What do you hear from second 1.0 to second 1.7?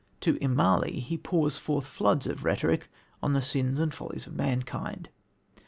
he pours